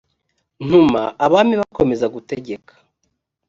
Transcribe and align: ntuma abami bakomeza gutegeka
ntuma 0.65 1.01
abami 1.25 1.55
bakomeza 1.61 2.05
gutegeka 2.15 2.73